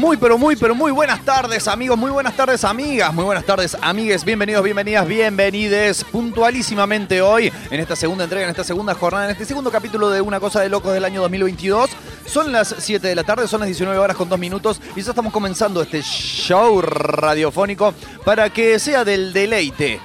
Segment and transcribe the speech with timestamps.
[0.00, 1.98] Muy, pero muy, pero muy buenas tardes, amigos.
[1.98, 3.12] Muy buenas tardes, amigas.
[3.12, 4.24] Muy buenas tardes, amigues.
[4.24, 9.44] Bienvenidos, bienvenidas, bienvenides puntualísimamente hoy en esta segunda entrega, en esta segunda jornada, en este
[9.44, 11.90] segundo capítulo de Una Cosa de Locos del año 2022.
[12.24, 15.10] Son las 7 de la tarde, son las 19 horas con 2 minutos y ya
[15.10, 17.92] estamos comenzando este show radiofónico
[18.24, 20.00] para que sea del deleite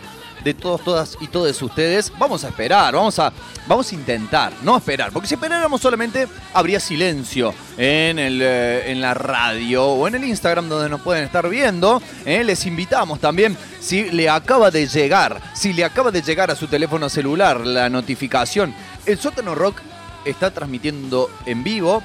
[0.45, 2.13] de todos, todas y todos ustedes.
[2.19, 3.33] Vamos a esperar, vamos a,
[3.67, 9.01] vamos a intentar, no esperar, porque si esperáramos solamente habría silencio en, el, eh, en
[9.01, 11.99] la radio o en el Instagram donde nos pueden estar viendo.
[12.25, 16.55] Eh, les invitamos también, si le acaba de llegar, si le acaba de llegar a
[16.55, 18.73] su teléfono celular la notificación,
[19.07, 19.81] el sótano rock
[20.25, 22.03] está transmitiendo en vivo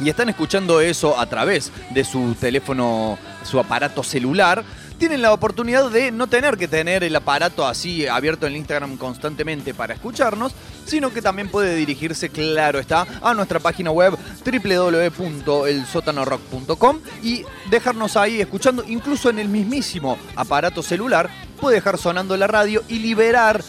[0.00, 4.64] y están escuchando eso a través de su teléfono, su aparato celular
[5.02, 9.74] tienen la oportunidad de no tener que tener el aparato así abierto en Instagram constantemente
[9.74, 10.52] para escucharnos,
[10.84, 18.40] sino que también puede dirigirse, claro está, a nuestra página web www.elsotanorock.com y dejarnos ahí
[18.40, 21.28] escuchando, incluso en el mismísimo aparato celular,
[21.60, 23.60] puede dejar sonando la radio y liberar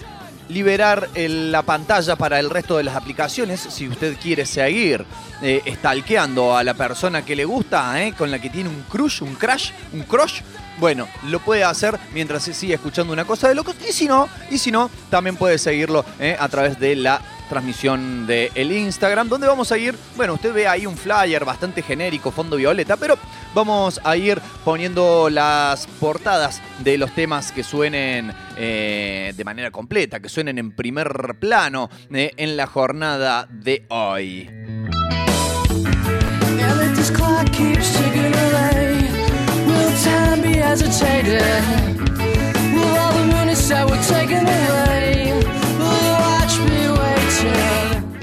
[0.53, 5.05] liberar la pantalla para el resto de las aplicaciones si usted quiere seguir
[5.41, 9.23] eh, stalkeando a la persona que le gusta, eh, con la que tiene un crush,
[9.23, 10.41] un crash, un crush,
[10.79, 13.75] bueno, lo puede hacer mientras se sigue escuchando una cosa de locos.
[13.87, 18.25] Y si no, y si no, también puede seguirlo eh, a través de la transmisión
[18.25, 22.31] del el Instagram, donde vamos a ir, bueno, usted ve ahí un flyer bastante genérico,
[22.31, 23.17] fondo violeta, pero
[23.53, 30.19] vamos a ir poniendo las portadas de los temas que suenen eh, de manera completa,
[30.19, 34.49] que suenen en primer plano eh, en la jornada de hoy.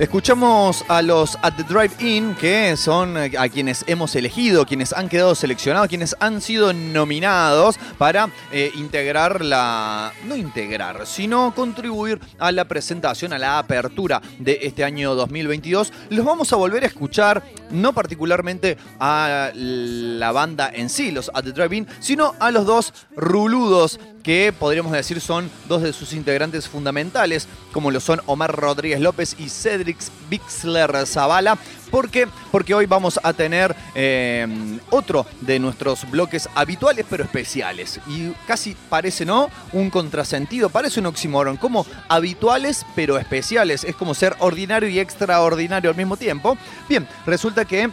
[0.01, 5.11] Escuchamos a los At the Drive-In, que son eh, a quienes hemos elegido, quienes han
[5.11, 10.15] quedado seleccionados, quienes han sido nominados para eh, integrar la.
[10.25, 15.93] no integrar, sino contribuir a la presentación, a la apertura de este año 2022.
[16.09, 21.45] Los vamos a volver a escuchar, no particularmente a la banda en sí, los At
[21.45, 26.69] the Drive-In, sino a los dos ruludos que podríamos decir son dos de sus integrantes
[26.69, 29.99] fundamentales, como lo son Omar Rodríguez López y Cedric
[30.29, 31.59] Bixler Zavala.
[31.91, 32.29] ¿Por qué?
[32.53, 34.47] Porque hoy vamos a tener eh,
[34.91, 38.01] otro de nuestros bloques habituales pero especiales.
[38.07, 39.51] Y casi parece, ¿no?
[39.73, 41.57] Un contrasentido, parece un oxímoron.
[41.57, 43.85] Como habituales pero especiales.
[43.85, 46.57] Es como ser ordinario y extraordinario al mismo tiempo.
[46.89, 47.91] Bien, resulta que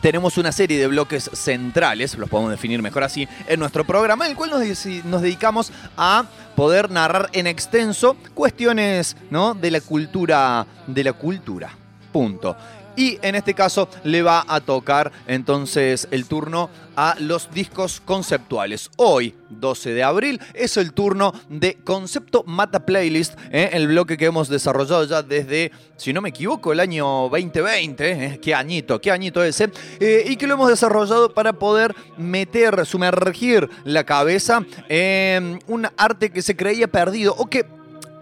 [0.00, 4.32] tenemos una serie de bloques centrales, los podemos definir mejor así, en nuestro programa, en
[4.32, 6.24] el cual nos, dedicamos a
[6.56, 9.54] poder narrar en extenso cuestiones ¿no?
[9.54, 11.79] de la cultura, de la cultura.
[12.12, 12.56] Punto
[12.96, 18.90] y en este caso le va a tocar entonces el turno a los discos conceptuales.
[18.96, 23.70] Hoy, 12 de abril, es el turno de Concepto Mata Playlist, ¿eh?
[23.72, 28.40] el bloque que hemos desarrollado ya desde, si no me equivoco, el año 2020, ¿eh?
[28.42, 33.70] qué añito, qué añito ese, eh, y que lo hemos desarrollado para poder meter, sumergir
[33.84, 37.64] la cabeza en un arte que se creía perdido o que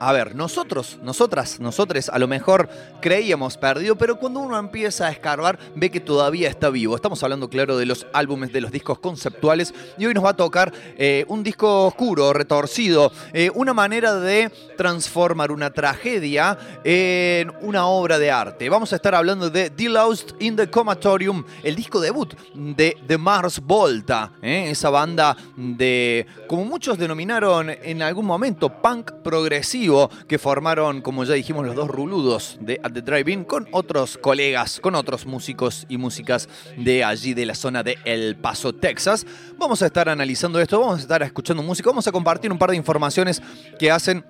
[0.00, 2.69] a ver, nosotros, nosotras, nosotros a lo mejor
[3.00, 6.95] creíamos perdido, pero cuando uno empieza a escarbar ve que todavía está vivo.
[6.95, 10.37] Estamos hablando, claro, de los álbumes, de los discos conceptuales y hoy nos va a
[10.37, 17.87] tocar eh, un disco oscuro, retorcido, eh, una manera de transformar una tragedia en una
[17.87, 18.69] obra de arte.
[18.69, 23.19] Vamos a estar hablando de The Lost in the Comatorium, el disco debut de The
[23.19, 24.71] Mars Volta, ¿eh?
[24.71, 29.88] esa banda de, como muchos denominaron en algún momento, punk progresivo
[30.26, 34.81] que formaron, como ya dijimos, los dos ruludos de At the Drive-In con otros colegas,
[34.81, 39.26] con otros músicos y músicas de allí, de la zona de El Paso, Texas.
[39.56, 42.70] Vamos a estar analizando esto, vamos a estar escuchando música, vamos a compartir un par
[42.70, 43.43] de informaciones
[43.79, 44.25] que hacen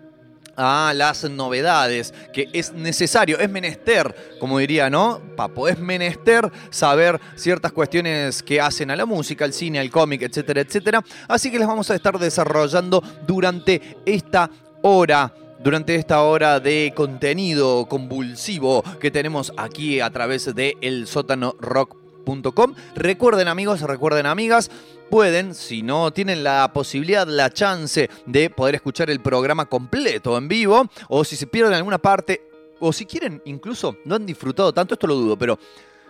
[0.56, 5.20] a las novedades, que es necesario, es menester, como diría, ¿no?
[5.36, 10.22] Papo, es menester saber ciertas cuestiones que hacen a la música, al cine, al cómic,
[10.22, 11.04] etcétera, etcétera.
[11.28, 14.50] Así que les vamos a estar desarrollando durante esta
[14.82, 15.32] hora
[15.68, 22.74] durante esta hora de contenido convulsivo que tenemos aquí a través de elsótanorock.com.
[22.94, 24.70] Recuerden amigos, recuerden amigas,
[25.10, 30.48] pueden, si no tienen la posibilidad, la chance de poder escuchar el programa completo en
[30.48, 32.48] vivo, o si se pierden alguna parte,
[32.80, 35.58] o si quieren, incluso no han disfrutado tanto, esto lo dudo, pero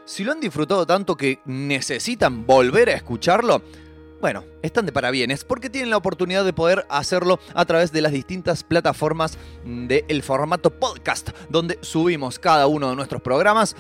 [0.05, 3.61] si lo han disfrutado tanto que necesitan volver a escucharlo,
[4.21, 8.13] bueno, están de parabienes porque tienen la oportunidad de poder hacerlo a través de las
[8.13, 13.77] distintas plataformas del formato podcast, donde subimos cada uno de nuestros programas.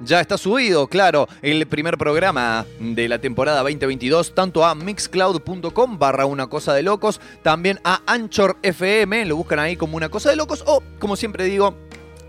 [0.00, 6.24] Ya está subido, claro, el primer programa de la temporada 2022, tanto a mixcloud.com barra
[6.24, 10.36] una cosa de locos, también a Anchor FM, lo buscan ahí como una cosa de
[10.36, 11.74] locos, o como siempre digo,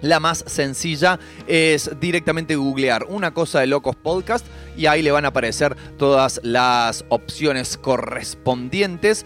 [0.02, 4.46] la más sencilla es directamente googlear una cosa de locos podcast
[4.78, 9.26] y ahí le van a aparecer todas las opciones correspondientes.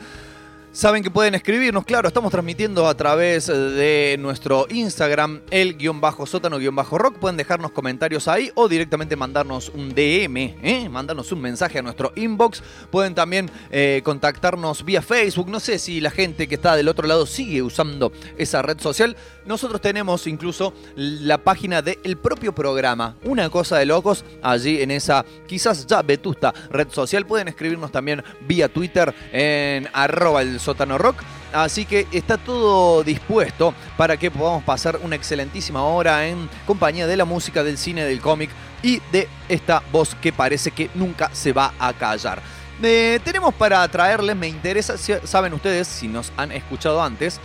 [0.73, 6.25] Saben que pueden escribirnos, claro, estamos transmitiendo a través de nuestro Instagram, el guion bajo
[6.25, 7.19] sótano guion bajo rock.
[7.19, 10.89] Pueden dejarnos comentarios ahí o directamente mandarnos un DM, ¿eh?
[10.89, 12.63] mandarnos un mensaje a nuestro inbox.
[12.89, 15.47] Pueden también eh, contactarnos vía Facebook.
[15.47, 19.15] No sé si la gente que está del otro lado sigue usando esa red social.
[19.45, 25.25] Nosotros tenemos incluso la página del propio programa, Una Cosa de Locos, allí en esa
[25.47, 27.25] quizás ya vetusta red social.
[27.25, 31.23] Pueden escribirnos también vía Twitter en arroba el sótano rock.
[31.51, 37.17] Así que está todo dispuesto para que podamos pasar una excelentísima hora en compañía de
[37.17, 38.49] la música, del cine, del cómic
[38.81, 42.41] y de esta voz que parece que nunca se va a callar.
[42.81, 47.39] Eh, tenemos para traerles, me interesa, saben ustedes, si nos han escuchado antes,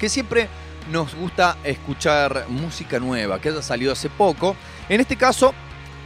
[0.00, 0.48] que siempre
[0.90, 4.56] nos gusta escuchar música nueva, que haya salido hace poco.
[4.88, 5.54] En este caso,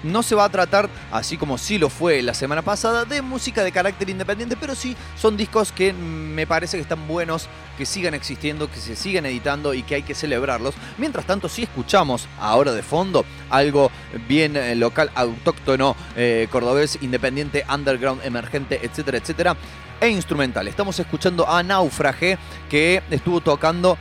[0.02, 3.62] no se va a tratar, así como sí lo fue la semana pasada, de música
[3.62, 8.14] de carácter independiente, pero sí son discos que me parece que están buenos, que sigan
[8.14, 10.74] existiendo, que se sigan editando y que hay que celebrarlos.
[10.98, 13.90] Mientras tanto, sí escuchamos ahora de fondo algo
[14.26, 19.56] bien eh, local, autóctono, eh, cordobés, independiente, underground, emergente, etcétera, etcétera,
[20.00, 20.66] e instrumental.
[20.66, 22.38] Estamos escuchando a Naufrage,
[22.70, 23.98] que estuvo tocando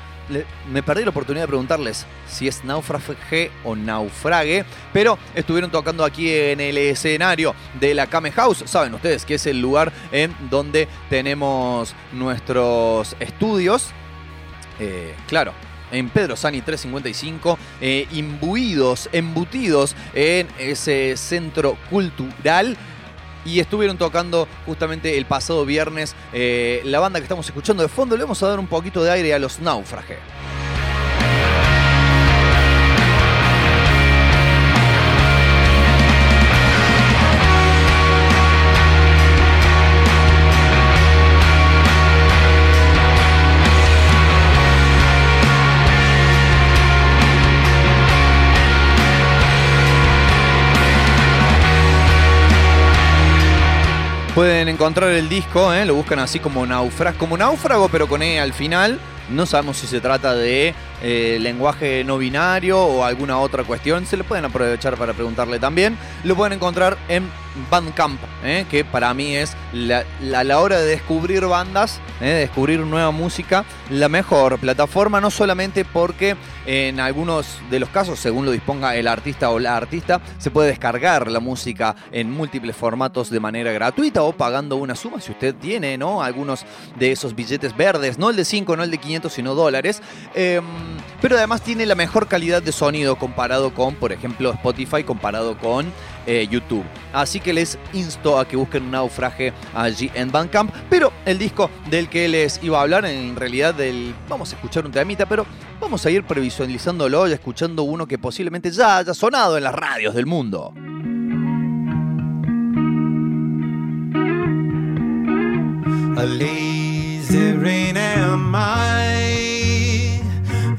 [0.71, 6.33] me perdí la oportunidad de preguntarles si es naufrage o naufrague, pero estuvieron tocando aquí
[6.33, 8.63] en el escenario de la Kame House.
[8.65, 13.89] Saben ustedes que es el lugar en donde tenemos nuestros estudios.
[14.79, 15.53] Eh, claro,
[15.91, 22.77] en Pedro Sani 355, eh, imbuidos, embutidos en ese centro cultural
[23.45, 28.15] y estuvieron tocando justamente el pasado viernes eh, la banda que estamos escuchando de fondo.
[28.15, 30.17] Le vamos a dar un poquito de aire a los náufrages.
[54.39, 55.85] Pueden encontrar el disco, ¿eh?
[55.85, 56.65] lo buscan así como,
[57.17, 58.97] como náufrago, pero con E al final.
[59.29, 64.05] No sabemos si se trata de eh, lenguaje no binario o alguna otra cuestión.
[64.05, 65.97] Se lo pueden aprovechar para preguntarle también.
[66.23, 67.29] Lo pueden encontrar en
[67.69, 68.65] Bandcamp, ¿eh?
[68.69, 72.29] que para mí es la, la, hora de descubrir bandas, ¿eh?
[72.29, 78.45] descubrir nueva música, la mejor plataforma, no solamente porque en algunos de los casos, según
[78.45, 83.29] lo disponga el artista o la artista, se puede descargar la música en múltiples formatos
[83.29, 86.21] de manera gratuita o pagando una suma si usted tiene, ¿no?
[86.21, 86.65] Algunos
[86.97, 90.01] de esos billetes verdes, no el de 5, no el de 500, sino dólares.
[90.33, 90.63] Em,
[91.21, 95.91] pero además tiene la mejor calidad de sonido comparado con, por ejemplo, Spotify, comparado con
[96.25, 96.85] eh, YouTube.
[97.13, 100.71] Así que les insto a que busquen un naufraje allí en Bandcamp.
[100.89, 104.13] Pero el disco del que les iba a hablar, en realidad del.
[104.27, 105.45] Vamos a escuchar un temita, pero
[105.79, 110.13] vamos a ir previsualizándolo y escuchando uno que posiblemente ya haya sonado en las radios
[110.13, 110.73] del mundo.
[116.19, 116.25] A
[117.61, 119.38] rain am I.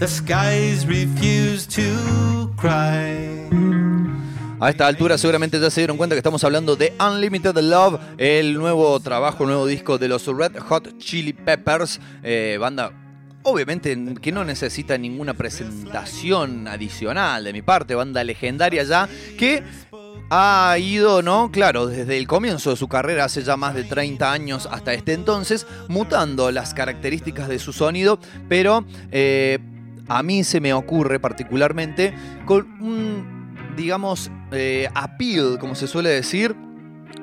[0.00, 3.47] The skies refuse to cry.
[4.59, 8.54] A esta altura seguramente ya se dieron cuenta que estamos hablando de Unlimited Love, el
[8.54, 12.92] nuevo trabajo, el nuevo disco de los Red Hot Chili Peppers, eh, banda
[13.42, 19.62] obviamente que no necesita ninguna presentación adicional de mi parte, banda legendaria ya, que
[20.30, 21.50] ha ido, ¿no?
[21.50, 25.12] Claro, desde el comienzo de su carrera, hace ya más de 30 años hasta este
[25.12, 29.59] entonces, mutando las características de su sonido, pero eh,
[30.11, 32.12] a mí se me ocurre particularmente
[32.45, 36.57] con un, digamos, eh, appeal, como se suele decir,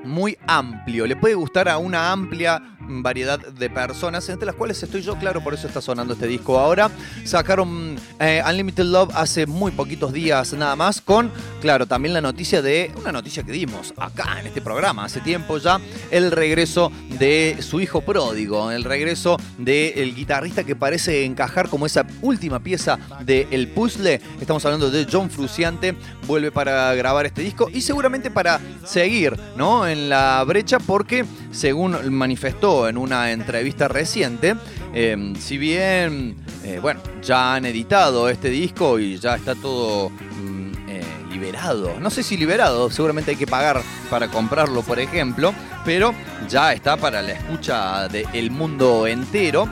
[0.05, 1.05] muy amplio.
[1.05, 5.43] Le puede gustar a una amplia variedad de personas, entre las cuales estoy yo, claro,
[5.43, 6.89] por eso está sonando este disco ahora.
[7.23, 12.61] Sacaron eh, Unlimited Love hace muy poquitos días nada más, con, claro, también la noticia
[12.61, 15.79] de, una noticia que dimos acá en este programa hace tiempo ya,
[16.11, 22.05] el regreso de su hijo pródigo, el regreso del guitarrista que parece encajar como esa
[22.21, 24.21] última pieza del puzzle.
[24.39, 29.87] Estamos hablando de John Fruciante, vuelve para grabar este disco y seguramente para seguir, ¿no?
[29.87, 34.55] En la brecha porque, según manifestó en una entrevista reciente,
[34.93, 40.71] em, si bien, eh, bueno, ya han editado este disco y ya está todo mm,
[40.89, 45.53] eh, liberado, no sé si liberado, seguramente hay que pagar para comprarlo, por ejemplo,
[45.85, 46.13] pero
[46.49, 49.67] ya está para la escucha del mundo entero.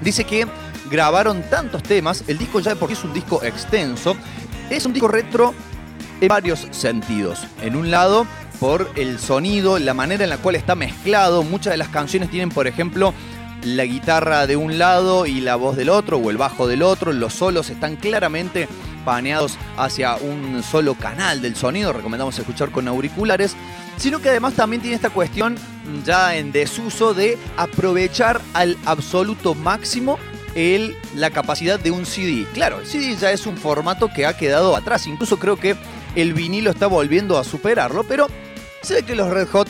[0.00, 0.46] Dice que
[0.90, 4.16] grabaron tantos temas, el disco ya porque es un disco extenso,
[4.70, 5.54] es un disco retro
[6.20, 7.46] en varios sentidos.
[7.62, 8.26] En un lado,
[8.60, 11.42] por el sonido, la manera en la cual está mezclado.
[11.42, 13.14] Muchas de las canciones tienen, por ejemplo,
[13.64, 17.12] la guitarra de un lado y la voz del otro, o el bajo del otro.
[17.12, 18.68] Los solos están claramente
[19.04, 21.92] paneados hacia un solo canal del sonido.
[21.92, 23.56] Recomendamos escuchar con auriculares.
[23.96, 25.56] Sino que además también tiene esta cuestión
[26.04, 30.18] ya en desuso de aprovechar al absoluto máximo
[30.54, 32.46] el, la capacidad de un CD.
[32.54, 35.06] Claro, el CD ya es un formato que ha quedado atrás.
[35.08, 35.76] Incluso creo que
[36.14, 38.28] el vinilo está volviendo a superarlo, pero
[38.94, 39.68] ve que los Red Hot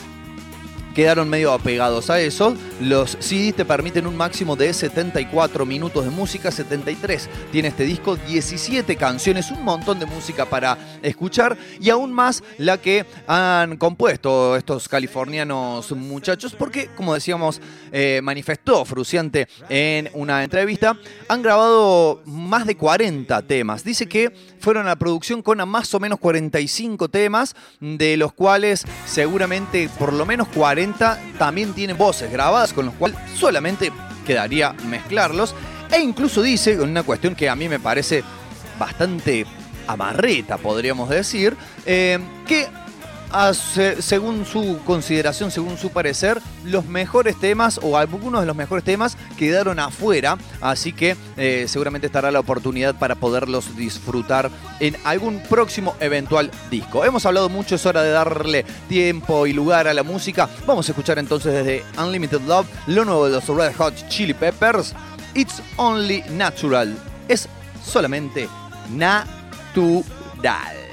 [0.99, 2.57] quedaron medio apegados a eso.
[2.81, 8.17] Los CDs te permiten un máximo de 74 minutos de música, 73 tiene este disco,
[8.17, 14.57] 17 canciones, un montón de música para escuchar y aún más la que han compuesto
[14.57, 17.61] estos californianos muchachos, porque como decíamos,
[17.93, 23.85] eh, manifestó Fruciante en una entrevista, han grabado más de 40 temas.
[23.85, 28.85] Dice que fueron a la producción con más o menos 45 temas, de los cuales
[29.07, 30.88] seguramente por lo menos 40
[31.39, 33.93] también tiene voces grabadas, con los cuales solamente
[34.27, 35.55] quedaría mezclarlos.
[35.91, 38.23] E incluso dice, una cuestión que a mí me parece
[38.79, 39.47] bastante
[39.87, 42.69] amarreta, podríamos decir, eh, que
[44.01, 49.17] según su consideración, según su parecer, los mejores temas o algunos de los mejores temas
[49.37, 55.95] quedaron afuera, así que eh, seguramente estará la oportunidad para poderlos disfrutar en algún próximo
[56.01, 57.05] eventual disco.
[57.05, 60.49] Hemos hablado mucho, es hora de darle tiempo y lugar a la música.
[60.67, 64.95] Vamos a escuchar entonces desde Unlimited Love lo nuevo de los Red Hot Chili Peppers.
[65.35, 66.97] It's Only Natural.
[67.29, 67.49] Es
[67.85, 68.49] solamente
[68.91, 70.88] natural.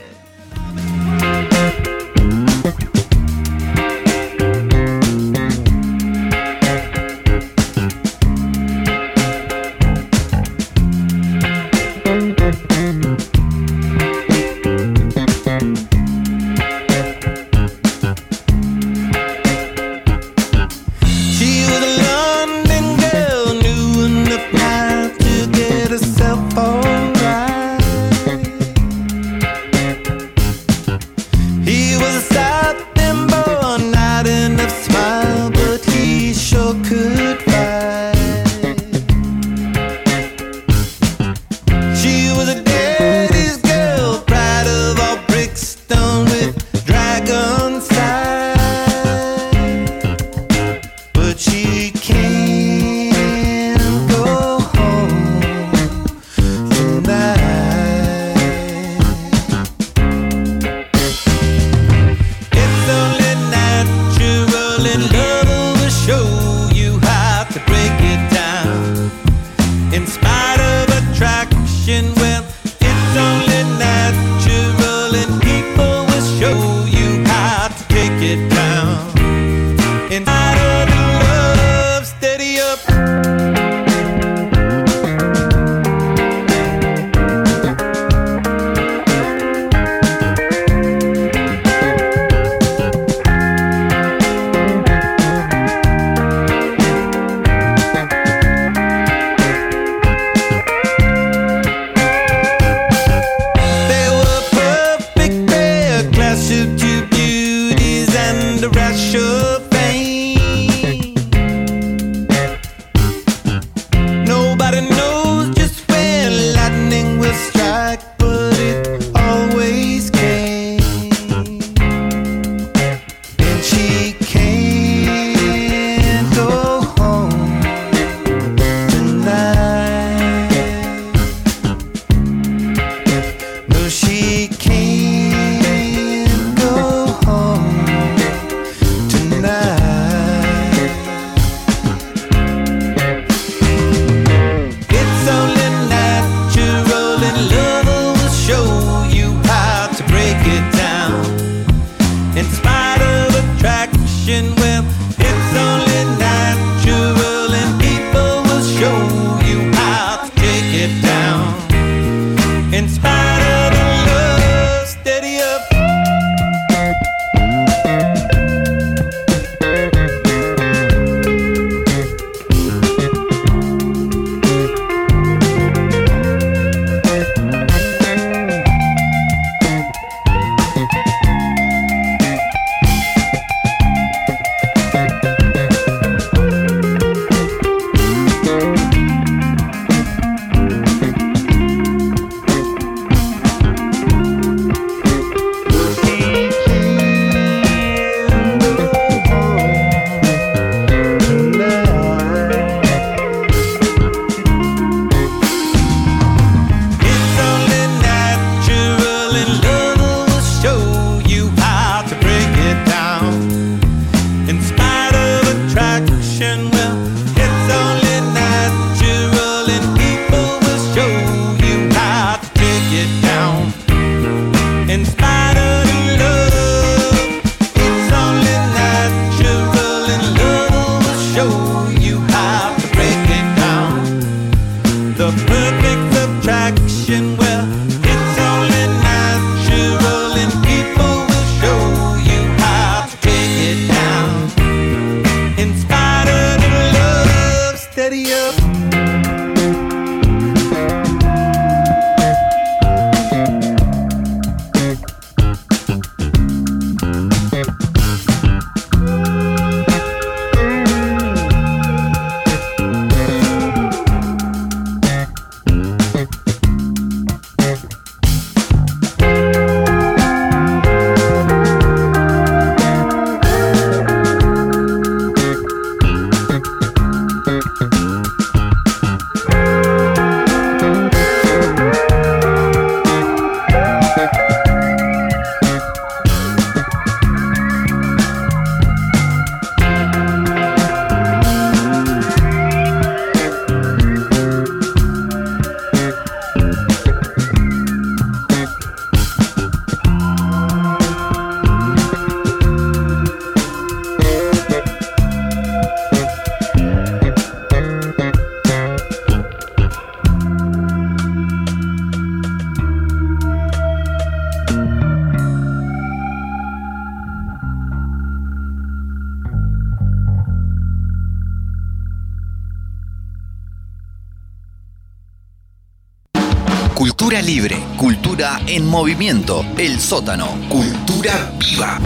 [328.95, 331.99] Movimiento, el sótano, cultura viva.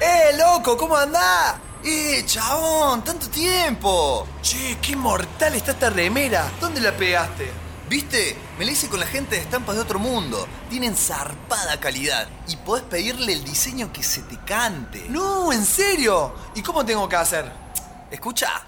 [0.00, 0.76] ¡Eh, loco!
[0.76, 1.56] ¿Cómo andás?
[1.84, 3.02] ¡Eh, chabón!
[3.02, 4.28] ¡Tanto tiempo!
[4.42, 6.48] Che, qué mortal está esta remera.
[6.60, 7.50] ¿Dónde la pegaste?
[7.88, 8.38] ¿Viste?
[8.60, 10.46] Me la hice con la gente de Estampas de Otro Mundo.
[10.70, 15.04] Tienen zarpada calidad y podés pedirle el diseño que se te cante.
[15.08, 16.32] No, ¿en serio?
[16.54, 17.65] ¿Y cómo tengo que hacer?
[18.10, 18.64] Escucha.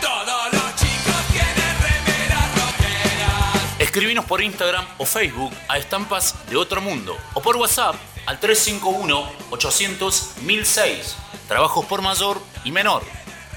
[0.00, 3.78] Todos los chicos tienen remeras rockeras.
[3.78, 11.16] Escribinos por Instagram o Facebook a Estampas de Otro Mundo o por WhatsApp al 351-800-1006.
[11.48, 13.02] Trabajos por mayor y menor.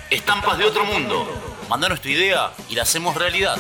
[0.10, 1.26] Estampas de Otro Mundo.
[1.70, 3.58] Mandanos tu idea y la hacemos realidad.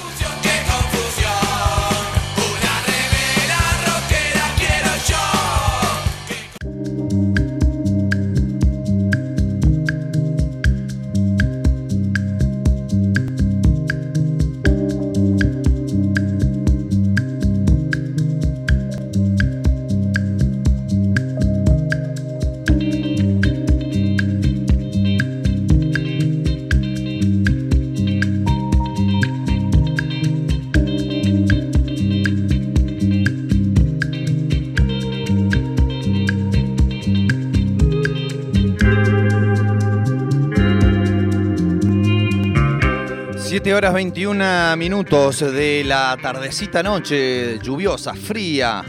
[43.51, 48.81] 7 horas 21 minutos de la tardecita noche, lluviosa, fría,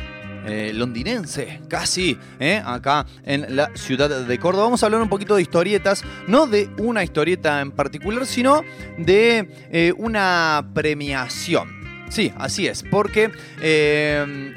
[0.47, 4.67] eh, londinense, casi, eh, acá en la ciudad de Córdoba.
[4.67, 8.63] Vamos a hablar un poquito de historietas, no de una historieta en particular, sino
[8.99, 11.83] de eh, una premiación.
[12.09, 13.33] Sí, así es, porque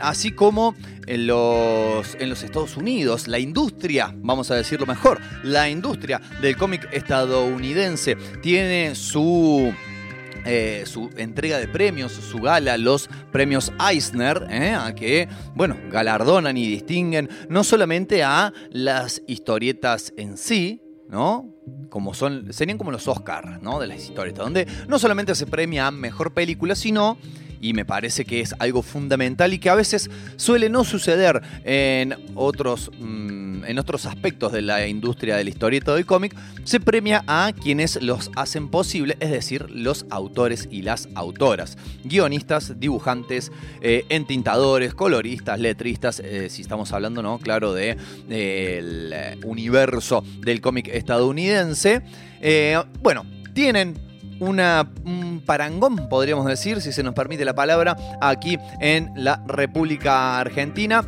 [0.01, 0.75] así como
[1.07, 6.57] en los, en los Estados Unidos, la industria, vamos a decirlo mejor, la industria del
[6.57, 9.73] cómic estadounidense tiene su
[10.45, 16.55] eh, su entrega de premios, su gala, los premios Eisner, eh, a que, bueno, galardonan
[16.57, 21.51] y distinguen no solamente a las historietas en sí, ¿no?
[21.89, 23.79] Como son, serían como los Oscars, ¿no?
[23.79, 27.17] De las historietas, donde no solamente se premia mejor película, sino
[27.65, 32.15] y me parece que es algo fundamental y que a veces suele no suceder en
[32.35, 37.23] otros, mm, en otros aspectos de la industria de la historieta del cómic, se premia
[37.25, 43.51] a quienes los hacen posible, es decir, los autores y las autoras, guionistas, dibujantes,
[43.81, 47.39] eh, entintadores, coloristas, letristas, eh, si estamos hablando, ¿no?
[47.39, 47.97] Claro, de,
[48.27, 52.03] del eh, universo del cómic estadounidense.
[52.41, 53.25] Eh, bueno,
[53.55, 53.95] tienen
[54.39, 60.39] una, un parangón, podríamos decir, si se nos permite la palabra, aquí en la República
[60.39, 61.03] Argentina.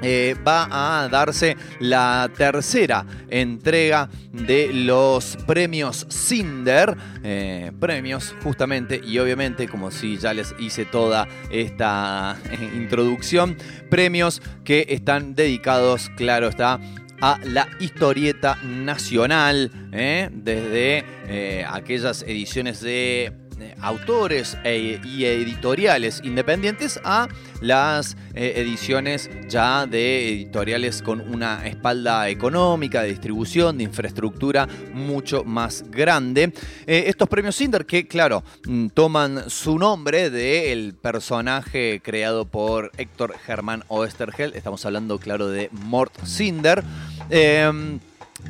[0.00, 0.68] Eh, va
[1.02, 6.96] a darse la tercera entrega de los premios Cinder.
[7.24, 13.56] eh, premios justamente y obviamente, como si ya les hice toda esta eh, introducción,
[13.90, 16.78] premios que están dedicados, claro está,
[17.20, 20.30] a la historieta nacional, ¿eh?
[20.32, 23.47] desde eh, aquellas ediciones de
[23.80, 27.28] autores e- y editoriales independientes a
[27.60, 35.44] las eh, ediciones ya de editoriales con una espalda económica, de distribución, de infraestructura mucho
[35.44, 36.52] más grande.
[36.86, 43.34] Eh, estos premios Cinder que, claro, mm, toman su nombre del personaje creado por Héctor
[43.38, 44.52] Germán Oestergel.
[44.54, 46.84] Estamos hablando, claro, de Mort Cinder.
[47.30, 47.98] Eh,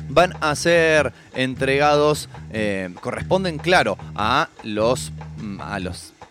[0.09, 5.79] van a ser entregados, eh, corresponden, claro, a los, mm, a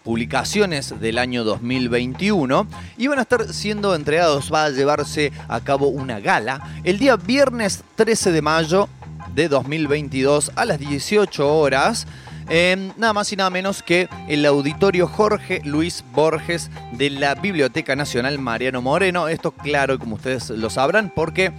[0.09, 5.89] publicaciones del año 2021 y van a estar siendo entregados, va a llevarse a cabo
[5.89, 8.89] una gala el día viernes 13 de mayo
[9.35, 12.07] de 2022 a las 18 horas.
[12.49, 17.95] eh, nada más y nada menos que el auditorio Jorge Luis Borges de la Biblioteca
[17.95, 19.29] Nacional Mariano Moreno.
[19.29, 21.53] Esto claro, como ustedes lo sabrán, porque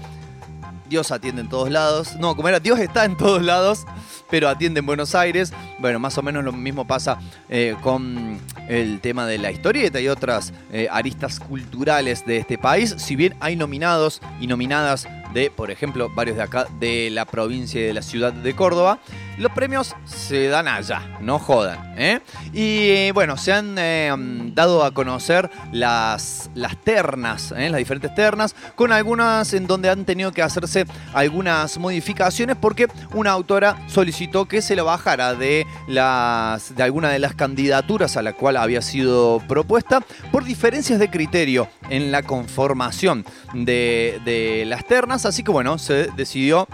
[0.89, 2.15] Dios atiende en todos lados.
[2.19, 3.85] No, como era, Dios está en todos lados,
[4.29, 5.53] pero atiende en Buenos Aires.
[5.79, 10.07] Bueno, más o menos lo mismo pasa eh, con el tema de la historieta y
[10.07, 12.95] otras eh, aristas culturales de este país.
[12.97, 17.79] Si bien hay nominados y nominadas de, por ejemplo, varios de acá de la provincia
[17.79, 18.99] y de la ciudad de Córdoba,
[19.37, 21.93] los premios se dan allá, no jodan.
[21.97, 22.19] ¿eh?
[22.51, 24.13] Y eh, bueno, se han eh,
[24.53, 27.69] dado a conocer las, las ternas, ¿eh?
[27.69, 33.31] las diferentes ternas, con algunas en donde han tenido que hacerse algunas modificaciones porque una
[33.31, 38.33] autora solicitó que se lo bajara de, las, de alguna de las candidaturas a la
[38.33, 45.18] cual había sido propuesta por diferencias de criterio en la conformación de, de las ternas.
[45.25, 46.67] Así que bueno, se decidió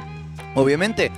[0.56, 1.12] obviamente,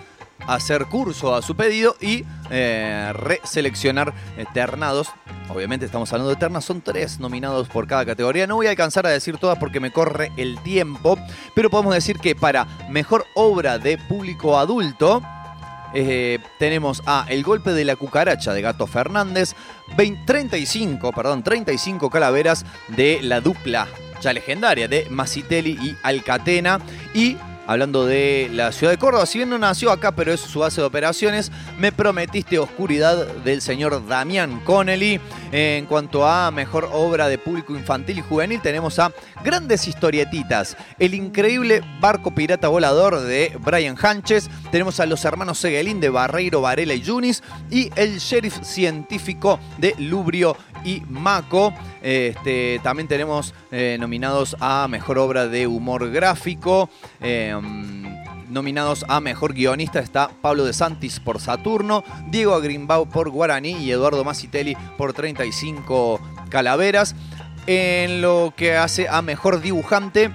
[0.47, 4.13] hacer curso a su pedido y eh, reseleccionar
[4.53, 5.07] ternados.
[5.49, 8.47] Obviamente estamos hablando de ternas, son tres nominados por cada categoría.
[8.47, 11.17] No voy a alcanzar a decir todas porque me corre el tiempo,
[11.55, 15.21] pero podemos decir que para mejor obra de público adulto,
[15.93, 19.55] eh, tenemos a El golpe de la cucaracha de Gato Fernández,
[19.95, 23.87] 20 35, perdón, 35 calaveras de la dupla
[24.21, 26.79] ya legendaria de Masitelli y Alcatena
[27.13, 30.59] y hablando de la ciudad de Córdoba, si bien no nació acá, pero es su
[30.59, 35.19] base de operaciones, me prometiste Oscuridad del señor Damián Connelly.
[35.51, 39.11] En cuanto a mejor obra de público infantil y juvenil, tenemos a
[39.43, 45.99] Grandes Historietitas, El increíble barco pirata volador de Brian Hanches, tenemos a Los hermanos Seguelín
[45.99, 51.73] de Barreiro, Varela y Yunis y El sheriff científico de Lubrio y Maco.
[52.01, 56.89] Este, también tenemos eh, nominados a Mejor Obra de Humor Gráfico.
[57.21, 57.55] eh,
[58.49, 63.91] nominados a Mejor Guionista está Pablo de Santis por Saturno, Diego Agrimbau por Guaraní y
[63.91, 67.15] Eduardo Masitelli por 35 Calaveras.
[67.65, 70.31] En lo que hace a Mejor Dibujante,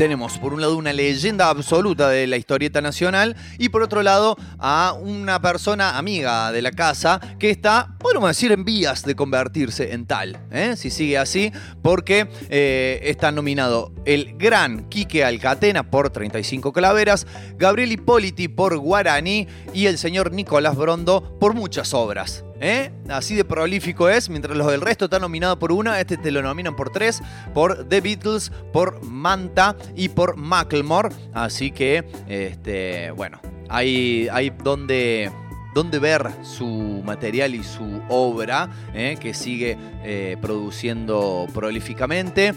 [0.00, 4.34] tenemos por un lado una leyenda absoluta de la historieta nacional y por otro lado
[4.58, 9.92] a una persona amiga de la casa que está, podemos decir, en vías de convertirse
[9.92, 10.72] en tal, ¿eh?
[10.78, 17.26] si sigue así, porque eh, está nominado el gran Quique Alcatena por 35 calaveras,
[17.58, 22.42] Gabriel Hipóliti por Guaraní y el señor Nicolás Brondo por muchas obras.
[22.60, 22.90] ¿Eh?
[23.08, 26.42] Así de prolífico es, mientras los del resto están nominados por una, este te lo
[26.42, 27.22] nominan por tres,
[27.54, 31.08] por The Beatles, por Manta y por Macklemore.
[31.32, 35.32] Así que, este, bueno, hay, hay donde,
[35.74, 39.16] donde ver su material y su obra, ¿eh?
[39.18, 42.54] que sigue eh, produciendo prolíficamente.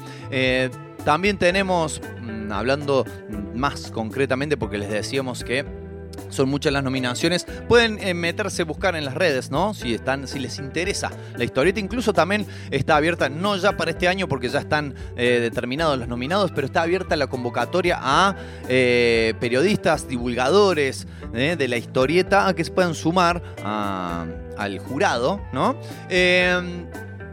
[1.06, 3.06] También tenemos, mm, hablando
[3.54, 5.66] más concretamente, porque les decíamos que
[6.30, 7.46] son muchas las nominaciones.
[7.68, 9.74] Pueden eh, meterse, buscar en las redes, ¿no?
[9.74, 11.80] Si están, si les interesa la historieta.
[11.80, 16.08] Incluso también está abierta, no ya para este año, porque ya están eh, determinados los
[16.08, 18.36] nominados, pero está abierta la convocatoria a
[18.68, 25.76] eh, periodistas, divulgadores eh, de la historieta, a que se puedan sumar al jurado, ¿no?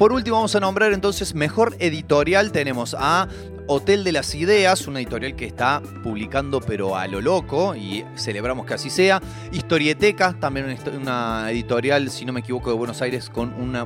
[0.00, 2.52] Por último, vamos a nombrar entonces mejor editorial.
[2.52, 3.28] Tenemos a
[3.72, 8.66] Hotel de las Ideas, una editorial que está publicando pero a lo loco y celebramos
[8.66, 9.22] que así sea.
[9.52, 13.78] Historieteca, también una, editorial, si no me equivoco, de Buenos Aires con un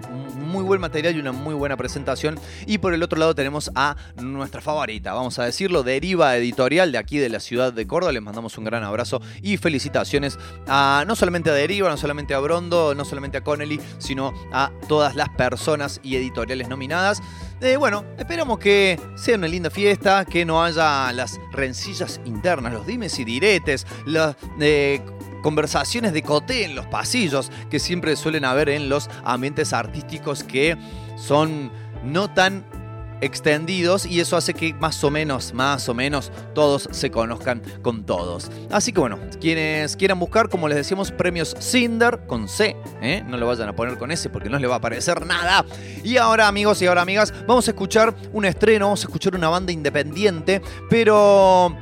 [0.48, 2.40] muy buen material y una muy buena presentación.
[2.66, 6.96] Y por el otro lado tenemos a nuestra favorita, vamos a decirlo, Deriva Editorial de
[6.96, 8.12] aquí de la ciudad de Córdoba.
[8.12, 12.38] Les mandamos un gran abrazo y felicitaciones a no solamente a Deriva, no solamente a
[12.38, 17.22] Brondo, no solamente a Connelly, sino a todas las personas y editoriales nominadas.
[17.60, 22.86] Eh, bueno, esperamos que sea una linda fiesta, que no haya las rencillas internas, los
[22.86, 25.00] dimes y diretes, las eh,
[25.42, 30.76] conversaciones de coté en los pasillos que siempre suelen haber en los ambientes artísticos que
[31.16, 31.70] son
[32.04, 32.64] no tan
[33.24, 38.04] extendidos y eso hace que más o menos, más o menos todos se conozcan con
[38.04, 38.50] todos.
[38.70, 43.22] Así que bueno, quienes quieran buscar, como les decíamos, premios Cinder con C, ¿eh?
[43.26, 45.64] no lo vayan a poner con S porque no les va a aparecer nada.
[46.02, 49.48] Y ahora amigos y ahora amigas, vamos a escuchar un estreno, vamos a escuchar una
[49.48, 50.60] banda independiente,
[50.90, 51.76] pero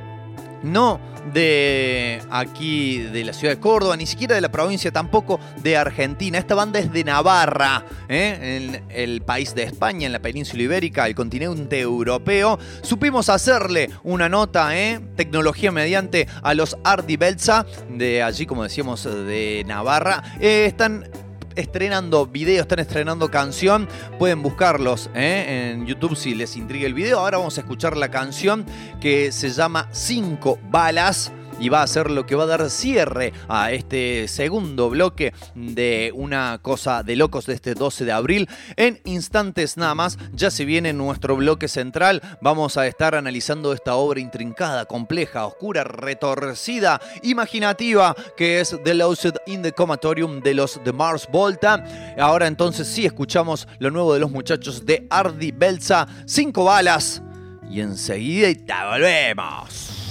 [0.62, 1.00] no
[1.32, 6.38] de aquí de la ciudad de Córdoba, ni siquiera de la provincia, tampoco de Argentina.
[6.38, 8.60] Esta banda es de Navarra, ¿eh?
[8.62, 12.58] en el país de España, en la península ibérica, el continente europeo.
[12.82, 15.00] Supimos hacerle una nota, ¿eh?
[15.16, 20.22] tecnología mediante a los Ardi Belza, de allí, como decíamos, de Navarra.
[20.40, 21.08] Eh, están
[21.56, 23.88] estrenando video, están estrenando canción.
[24.18, 25.72] Pueden buscarlos ¿eh?
[25.72, 27.18] en YouTube si les intriga el video.
[27.18, 28.64] Ahora vamos a escuchar la canción
[29.00, 31.32] que se llama Cinco Balas.
[31.62, 36.10] Y va a ser lo que va a dar cierre a este segundo bloque de
[36.12, 38.48] una cosa de locos de este 12 de abril.
[38.74, 42.20] En instantes nada más, ya se viene nuestro bloque central.
[42.40, 49.26] Vamos a estar analizando esta obra intrincada, compleja, oscura, retorcida, imaginativa, que es The Lost
[49.46, 51.84] in the Comatorium de los The Mars Volta.
[52.18, 57.22] Ahora entonces sí escuchamos lo nuevo de los muchachos de Ardi Belza, cinco balas.
[57.70, 60.01] Y enseguida te volvemos.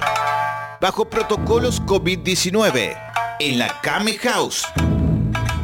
[0.79, 2.95] Bajo protocolos COVID-19.
[3.41, 4.65] En la Kame House.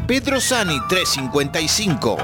[0.05, 2.17] Pedro Sani 355.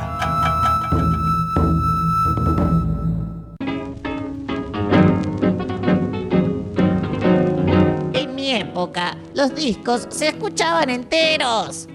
[8.11, 11.87] En mi época, los discos se escuchaban enteros.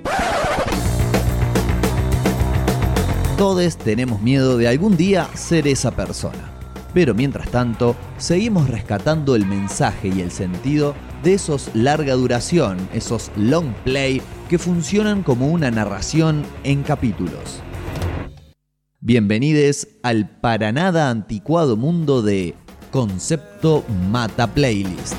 [3.37, 6.53] Todos tenemos miedo de algún día ser esa persona.
[6.95, 13.33] Pero mientras tanto, seguimos rescatando el mensaje y el sentido de esos larga duración, esos
[13.37, 17.63] long play que funcionan como una narración en capítulos.
[19.01, 22.55] Bienvenidos al para nada anticuado mundo de
[22.93, 25.17] Concepto Mata Playlist.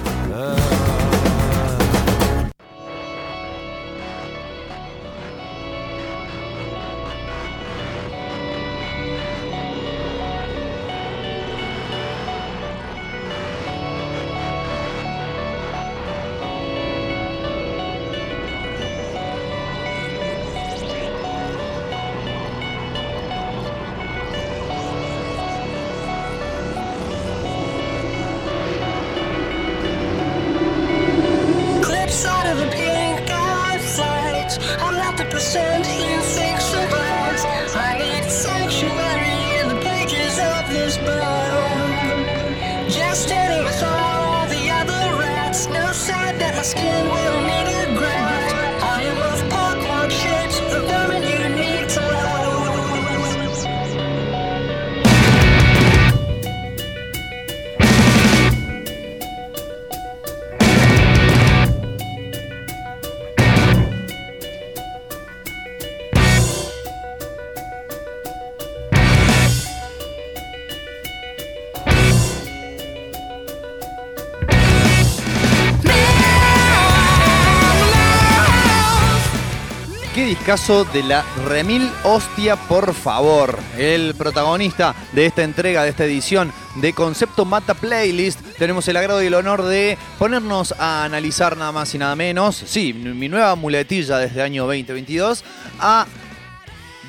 [80.52, 83.58] Discazo de la Remil Hostia, por favor.
[83.78, 88.42] El protagonista de esta entrega, de esta edición de Concepto Mata Playlist.
[88.58, 92.62] Tenemos el agrado y el honor de ponernos a analizar nada más y nada menos.
[92.66, 95.46] Sí, mi nueva muletilla desde el año 2022.
[95.80, 96.06] A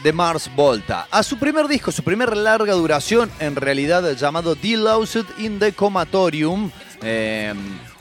[0.04, 1.08] de Mars Volta.
[1.10, 5.72] A su primer disco, su primer larga duración, en realidad llamado The Lawsuit in the
[5.72, 6.70] Comatorium.
[7.02, 7.52] Eh,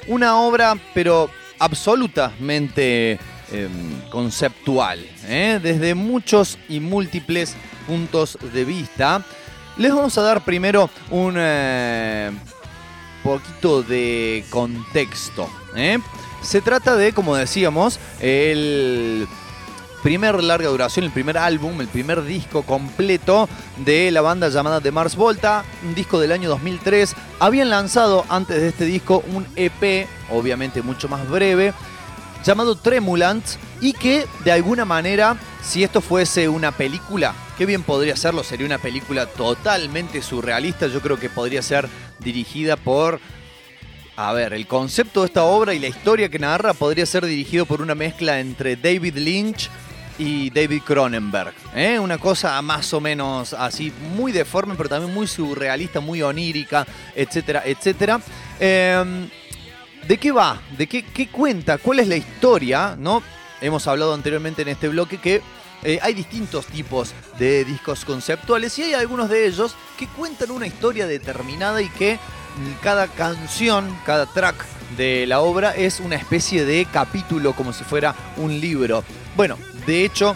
[0.05, 3.19] una obra, pero absolutamente
[3.51, 3.69] eh,
[4.09, 5.59] conceptual, ¿eh?
[5.61, 7.55] desde muchos y múltiples
[7.87, 9.23] puntos de vista.
[9.77, 12.31] Les vamos a dar primero un eh,
[13.23, 15.49] poquito de contexto.
[15.75, 15.99] ¿eh?
[16.41, 19.27] Se trata de, como decíamos, el
[20.01, 23.47] primer larga duración, el primer álbum, el primer disco completo
[23.77, 27.15] de la banda llamada The Mars Volta, un disco del año 2003.
[27.39, 31.73] Habían lanzado antes de este disco un EP, obviamente mucho más breve,
[32.43, 33.45] llamado Tremulant
[33.79, 38.65] y que de alguna manera, si esto fuese una película, qué bien podría serlo, sería
[38.65, 41.87] una película totalmente surrealista, yo creo que podría ser
[42.19, 43.19] dirigida por
[44.17, 47.65] a ver, el concepto de esta obra y la historia que narra podría ser dirigido
[47.65, 49.69] por una mezcla entre David Lynch
[50.19, 51.53] y David Cronenberg.
[51.75, 51.97] ¿eh?
[51.97, 56.85] Una cosa más o menos así, muy deforme, pero también muy surrealista, muy onírica,
[57.15, 58.19] etcétera, etcétera.
[58.59, 59.27] Eh,
[60.11, 60.61] ¿De qué va?
[60.77, 61.77] ¿De qué, qué cuenta?
[61.77, 62.97] ¿Cuál es la historia?
[62.99, 63.23] ¿No?
[63.61, 65.41] Hemos hablado anteriormente en este bloque que
[65.83, 70.67] eh, hay distintos tipos de discos conceptuales y hay algunos de ellos que cuentan una
[70.67, 74.65] historia determinada y que mm, cada canción, cada track
[74.97, 79.05] de la obra es una especie de capítulo como si fuera un libro.
[79.37, 80.35] Bueno, de hecho,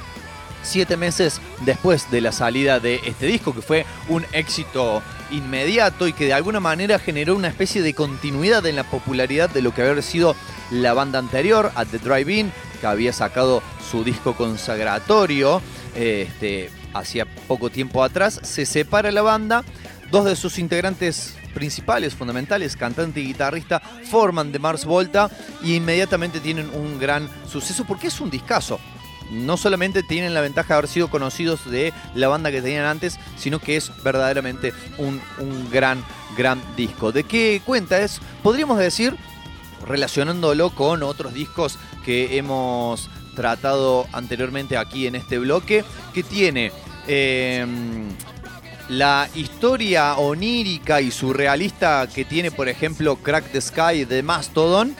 [0.65, 5.01] siete meses después de la salida de este disco, que fue un éxito
[5.31, 9.61] inmediato y que de alguna manera generó una especie de continuidad en la popularidad de
[9.61, 10.35] lo que había sido
[10.71, 15.61] la banda anterior, At the Drive-In, que había sacado su disco consagratorio
[15.95, 19.63] este, hacía poco tiempo atrás, se separa la banda,
[20.11, 25.29] dos de sus integrantes principales, fundamentales, cantante y guitarrista, forman The Mars Volta
[25.63, 28.79] y inmediatamente tienen un gran suceso porque es un discazo.
[29.31, 33.19] No solamente tienen la ventaja de haber sido conocidos de la banda que tenían antes,
[33.37, 36.03] sino que es verdaderamente un, un gran,
[36.37, 37.11] gran disco.
[37.11, 37.99] ¿De qué cuenta?
[37.99, 39.15] Es, podríamos decir,
[39.87, 46.71] relacionándolo con otros discos que hemos tratado anteriormente aquí en este bloque, que tiene
[47.07, 47.65] eh,
[48.89, 54.95] la historia onírica y surrealista que tiene, por ejemplo, Crack the Sky de Mastodon,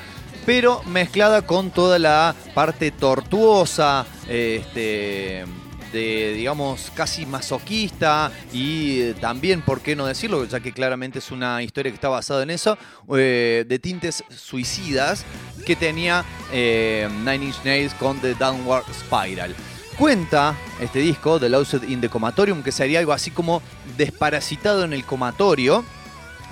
[0.46, 5.46] pero mezclada con toda la parte tortuosa, este,
[5.92, 10.46] de, digamos, casi masoquista y eh, también, ¿por qué no decirlo?
[10.46, 12.78] Ya que claramente es una historia que está basada en eso,
[13.16, 15.26] eh, de tintes suicidas
[15.66, 19.56] que tenía eh, Nine Inch Nails con The Downward Spiral.
[19.98, 23.62] Cuenta este disco, The Lost in the Comatorium, que sería algo así como
[23.98, 25.86] desparasitado en el comatorio,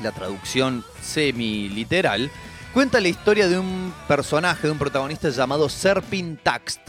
[0.01, 2.31] la traducción semi-literal,
[2.73, 6.79] cuenta la historia de un personaje, de un protagonista llamado Serpintaxt,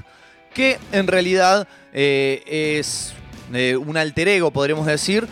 [0.55, 2.43] que en realidad eh,
[2.79, 3.13] es
[3.53, 5.29] eh, un alter ego, podríamos decir,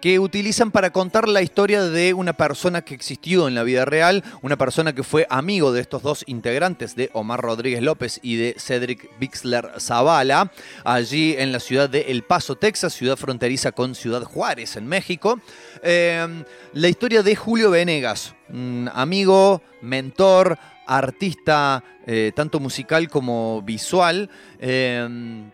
[0.00, 4.22] que utilizan para contar la historia de una persona que existió en la vida real,
[4.42, 8.56] una persona que fue amigo de estos dos integrantes, de Omar Rodríguez López y de
[8.58, 10.52] Cedric Bixler Zavala,
[10.84, 15.40] allí en la ciudad de El Paso, Texas, ciudad fronteriza con Ciudad Juárez, en México.
[15.82, 16.44] Eh,
[16.74, 25.06] la historia de Julio Venegas, mm, amigo, mentor, artista eh, tanto musical como visual, eh,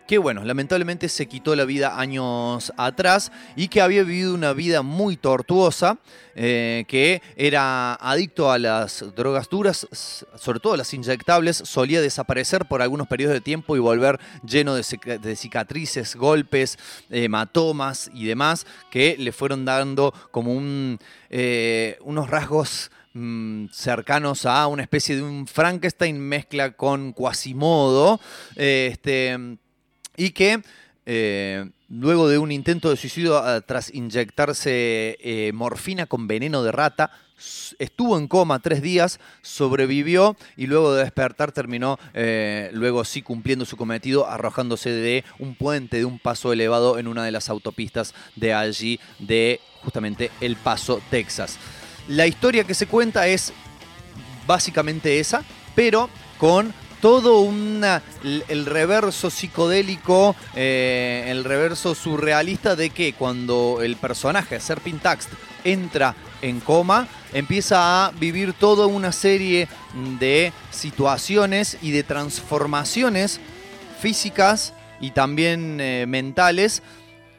[0.07, 4.81] que bueno, lamentablemente se quitó la vida años atrás y que había vivido una vida
[4.81, 5.97] muy tortuosa,
[6.35, 9.87] eh, que era adicto a las drogas duras,
[10.35, 14.83] sobre todo las inyectables, solía desaparecer por algunos periodos de tiempo y volver lleno de,
[14.83, 16.77] cica- de cicatrices, golpes,
[17.09, 24.67] hematomas y demás, que le fueron dando como un, eh, unos rasgos mm, cercanos a
[24.67, 28.19] una especie de un Frankenstein mezcla con Quasimodo,
[28.57, 29.37] eh, este,
[30.17, 30.61] y que
[31.05, 36.71] eh, luego de un intento de suicidio ah, tras inyectarse eh, morfina con veneno de
[36.71, 37.11] rata,
[37.79, 43.65] estuvo en coma tres días, sobrevivió y luego de despertar terminó, eh, luego sí cumpliendo
[43.65, 48.13] su cometido, arrojándose de un puente, de un paso elevado en una de las autopistas
[48.35, 51.57] de allí, de justamente El Paso, Texas.
[52.07, 53.51] La historia que se cuenta es
[54.47, 55.43] básicamente esa,
[55.75, 56.73] pero con
[57.05, 65.29] todo una, el, reverso psicodélico, eh, el reverso surrealista de que cuando el personaje, Serpintaxt,
[65.63, 69.67] entra en coma, empieza a vivir toda una serie
[70.19, 73.39] de situaciones y de transformaciones
[73.99, 76.81] físicas y también eh, mentales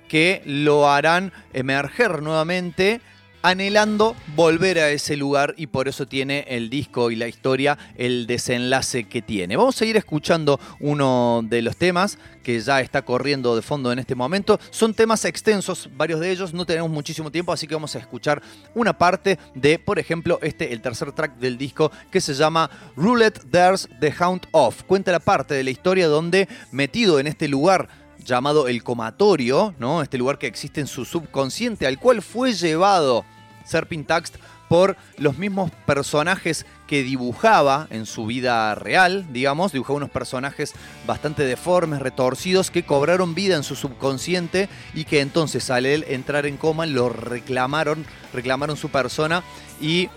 [0.06, 3.00] que lo harán emerger nuevamente
[3.47, 8.26] anhelando volver a ese lugar y por eso tiene el disco y la historia el
[8.26, 9.57] desenlace que tiene.
[9.57, 14.01] Vamos a ir escuchando uno de los temas que ya está corriendo de fondo en
[14.01, 14.59] este momento.
[14.70, 18.42] Son temas extensos, varios de ellos, no tenemos muchísimo tiempo, así que vamos a escuchar
[18.74, 23.49] una parte de, por ejemplo, este, el tercer track del disco que se llama Roulette
[23.49, 24.82] There's the Hound Off.
[24.82, 27.88] Cuenta la parte de la historia donde metido en este lugar
[28.24, 30.03] llamado el comatorio, ¿no?
[30.03, 33.24] Este lugar que existe en su subconsciente, al cual fue llevado
[33.66, 34.36] Serpintaxt
[34.68, 40.72] por los mismos personajes que dibujaba en su vida real, digamos, dibujaba unos personajes
[41.06, 46.46] bastante deformes, retorcidos, que cobraron vida en su subconsciente y que entonces al él entrar
[46.46, 49.42] en coma lo reclamaron, reclamaron su persona
[49.80, 50.08] y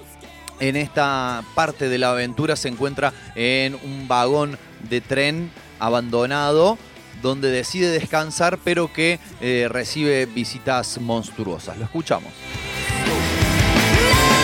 [0.60, 4.58] en esta parte de la aventura se encuentra en un vagón
[4.90, 6.78] de tren abandonado
[7.22, 11.78] donde decide descansar pero que eh, recibe visitas monstruosas.
[11.78, 12.32] Lo escuchamos.
[14.02, 14.39] It's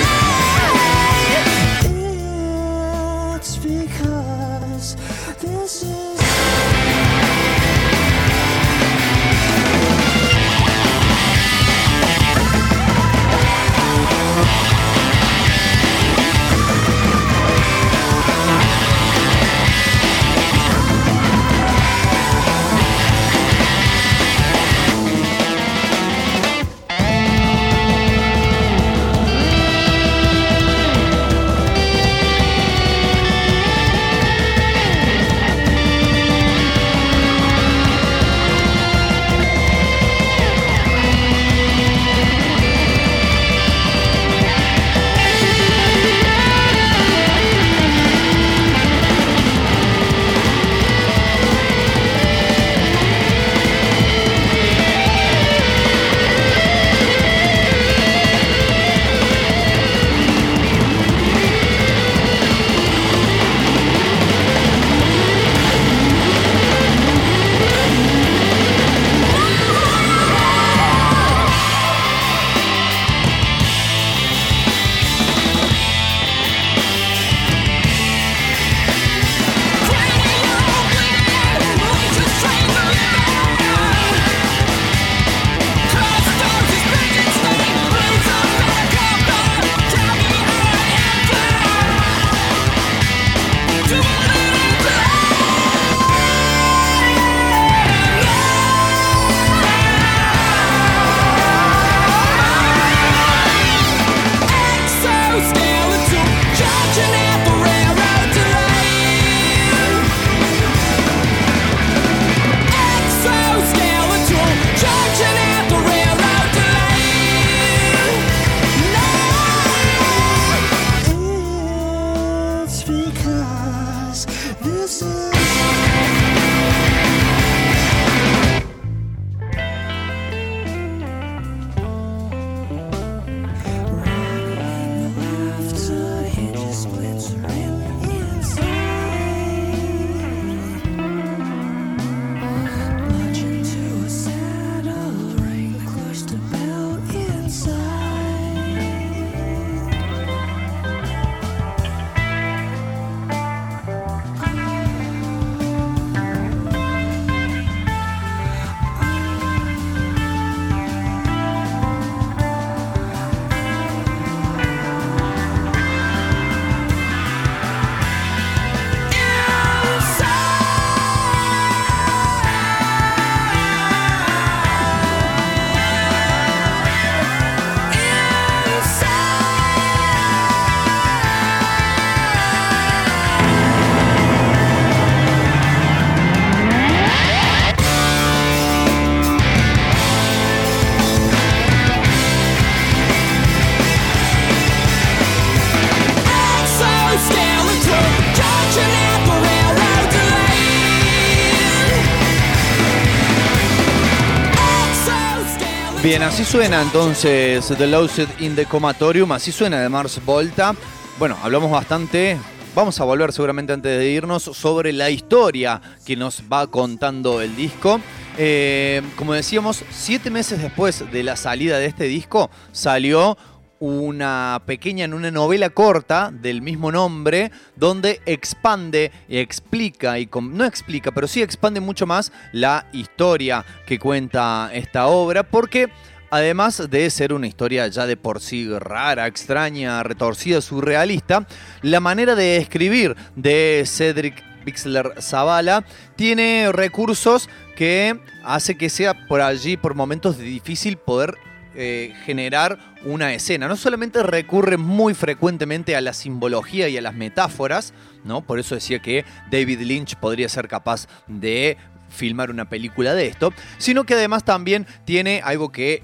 [206.06, 210.76] Bien, así suena entonces The Loused in the Comatorium, así suena de Mars Volta.
[211.18, 212.38] Bueno, hablamos bastante,
[212.76, 217.56] vamos a volver seguramente antes de irnos, sobre la historia que nos va contando el
[217.56, 218.00] disco.
[218.38, 223.36] Eh, como decíamos, siete meses después de la salida de este disco, salió
[223.80, 231.12] una pequeña, una novela corta del mismo nombre, donde expande y explica, y no explica,
[231.12, 235.90] pero sí expande mucho más la historia que cuenta esta obra, porque
[236.32, 241.48] además de ser una historia ya de por sí rara, extraña, retorcida, surrealista,
[241.82, 249.42] la manera de escribir de Cedric Bixler Zavala tiene recursos que hace que sea por
[249.42, 251.38] allí, por momentos difícil poder
[251.76, 253.68] eh, generar una escena.
[253.68, 258.42] No solamente recurre muy frecuentemente a la simbología y a las metáforas, ¿no?
[258.42, 261.78] Por eso decía que David Lynch podría ser capaz de
[262.10, 266.02] filmar una película de esto, sino que además también tiene algo que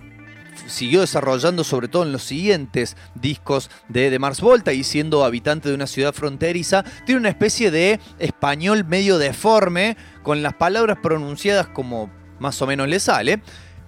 [0.67, 5.69] siguió desarrollando sobre todo en los siguientes discos de, de Mars Volta y siendo habitante
[5.69, 11.67] de una ciudad fronteriza, tiene una especie de español medio deforme, con las palabras pronunciadas
[11.67, 13.41] como más o menos le sale,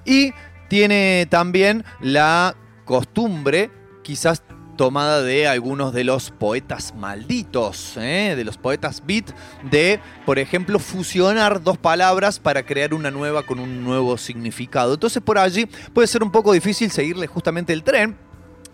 [0.06, 0.34] y
[0.74, 3.70] tiene también la costumbre,
[4.02, 4.42] quizás
[4.76, 8.34] tomada de algunos de los poetas malditos, ¿eh?
[8.36, 9.26] de los poetas beat,
[9.70, 14.96] de, por ejemplo, fusionar dos palabras para crear una nueva con un nuevo significado.
[14.96, 18.18] Entonces por allí puede ser un poco difícil seguirle justamente el tren.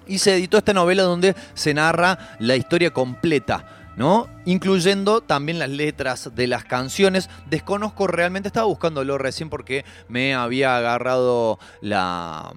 [0.08, 3.79] Y se editó esta novela donde se narra la historia completa.
[3.98, 4.28] ¿No?
[4.46, 7.30] Incluyendo también las letras de las canciones.
[7.50, 12.54] Desconozco realmente, estaba buscándolo recién porque me había agarrado la,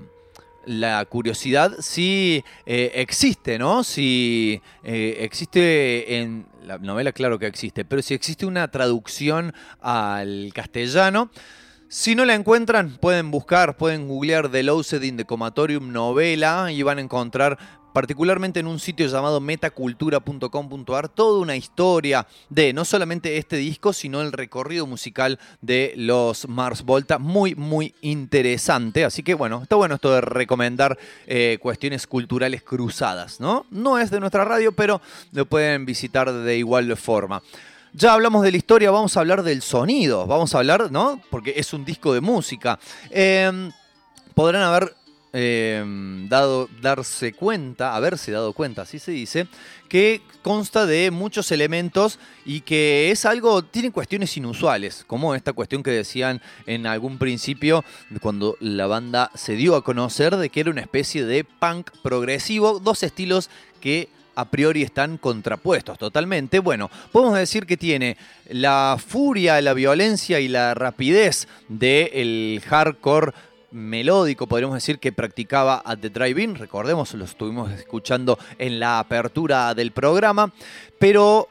[0.64, 3.84] la curiosidad si eh, existe, ¿no?
[3.84, 10.52] Si eh, existe en la novela, claro que existe, pero si existe una traducción al
[10.54, 11.30] castellano.
[11.88, 16.82] Si no la encuentran, pueden buscar, pueden googlear The Loused in the Comatorium novela y
[16.82, 17.58] van a encontrar
[17.92, 24.20] particularmente en un sitio llamado metacultura.com.ar, toda una historia de no solamente este disco, sino
[24.20, 29.04] el recorrido musical de los Mars Volta, muy, muy interesante.
[29.04, 33.66] Así que bueno, está bueno esto de recomendar eh, cuestiones culturales cruzadas, ¿no?
[33.70, 35.00] No es de nuestra radio, pero
[35.32, 37.42] lo pueden visitar de igual forma.
[37.94, 41.20] Ya hablamos de la historia, vamos a hablar del sonido, vamos a hablar, ¿no?
[41.30, 42.78] Porque es un disco de música.
[43.10, 43.70] Eh,
[44.34, 44.94] podrán haber
[45.32, 45.82] eh,
[46.28, 49.46] dado, darse cuenta, haberse dado cuenta, así se dice,
[49.88, 55.82] que consta de muchos elementos y que es algo, tiene cuestiones inusuales, como esta cuestión
[55.82, 57.84] que decían en algún principio
[58.20, 62.78] cuando la banda se dio a conocer de que era una especie de punk progresivo,
[62.78, 63.48] dos estilos
[63.80, 66.58] que a priori están contrapuestos totalmente.
[66.58, 68.16] Bueno, podemos decir que tiene
[68.48, 73.32] la furia, la violencia y la rapidez del hardcore
[73.72, 76.54] melódico, podríamos decir, que practicaba at the Drive-In.
[76.54, 80.52] Recordemos, lo estuvimos escuchando en la apertura del programa.
[80.98, 81.48] Pero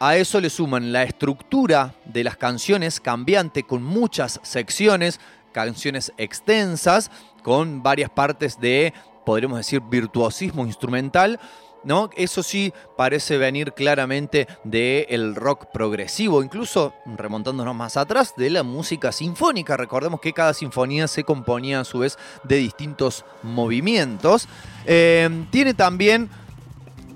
[0.00, 5.20] a eso le suman la estructura de las canciones cambiante con muchas secciones,
[5.52, 7.10] canciones extensas,
[7.42, 8.92] con varias partes de,
[9.26, 11.40] podríamos decir, virtuosismo instrumental.
[11.84, 12.10] ¿No?
[12.16, 19.12] Eso sí parece venir claramente del rock progresivo, incluso remontándonos más atrás de la música
[19.12, 19.76] sinfónica.
[19.76, 24.48] Recordemos que cada sinfonía se componía a su vez de distintos movimientos.
[24.86, 26.28] Eh, tiene también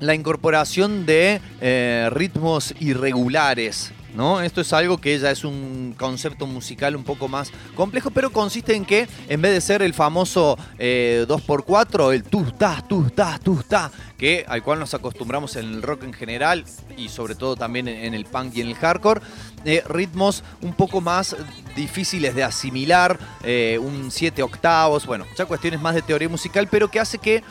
[0.02, 3.92] la incorporación de eh, ritmos irregulares.
[4.14, 4.42] ¿No?
[4.42, 8.74] Esto es algo que ya es un concepto musical un poco más complejo, pero consiste
[8.74, 13.38] en que en vez de ser el famoso eh, 2x4, el tu ta, tu ta,
[13.42, 16.64] tu ta, que al cual nos acostumbramos en el rock en general
[16.96, 19.22] y sobre todo también en el punk y en el hardcore,
[19.64, 21.34] eh, ritmos un poco más
[21.74, 26.90] difíciles de asimilar, eh, un 7 octavos, bueno, ya cuestiones más de teoría musical, pero
[26.90, 27.42] que hace que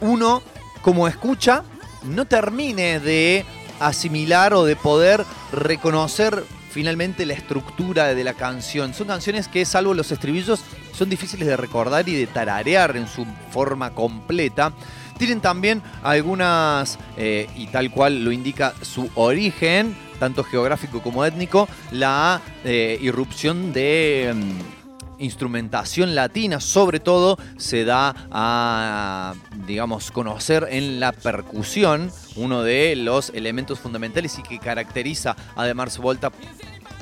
[0.00, 0.42] uno,
[0.82, 1.62] como escucha,
[2.04, 3.44] no termine de
[3.86, 8.94] asimilar o de poder reconocer finalmente la estructura de la canción.
[8.94, 10.60] Son canciones que, salvo los estribillos,
[10.92, 14.72] son difíciles de recordar y de tararear en su forma completa.
[15.18, 21.68] Tienen también algunas, eh, y tal cual lo indica su origen, tanto geográfico como étnico,
[21.90, 24.32] la eh, irrupción de...
[24.34, 24.81] mm,
[25.22, 29.34] instrumentación latina, sobre todo, se da a,
[29.66, 35.74] digamos, conocer en la percusión, uno de los elementos fundamentales y que caracteriza a The
[35.74, 36.32] Mars Volta,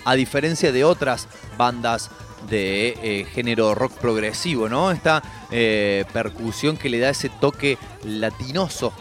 [0.04, 2.10] a diferencia de otras bandas
[2.48, 4.90] de eh, género rock progresivo, ¿no?
[4.90, 8.92] Esta eh, percusión que le da ese toque latinoso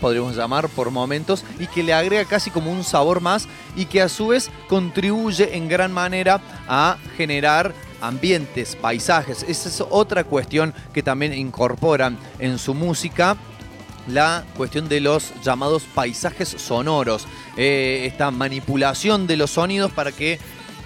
[0.00, 4.02] podríamos llamar por momentos, y que le agrega casi como un sabor más y que
[4.02, 7.74] a su vez contribuye en gran manera a generar
[8.06, 9.44] ambientes, paisajes.
[9.48, 13.36] Esa es otra cuestión que también incorporan en su música
[14.06, 17.26] la cuestión de los llamados paisajes sonoros,
[17.56, 20.38] eh, esta manipulación de los sonidos para que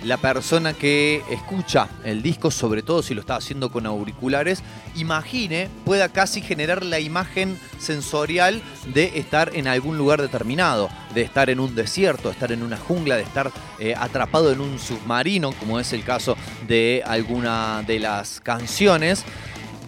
[0.04, 4.62] la persona que escucha el disco, sobre todo si lo está haciendo con auriculares,
[4.94, 8.62] imagine, pueda casi generar la imagen sensorial
[8.94, 10.88] de estar en algún lugar determinado,
[11.18, 13.50] de estar en un desierto, de estar en una jungla, de estar
[13.80, 16.36] eh, atrapado en un submarino, como es el caso
[16.68, 19.24] de alguna de las canciones.